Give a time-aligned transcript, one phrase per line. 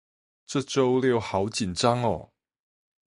[0.47, 2.33] 這週六好緊張喔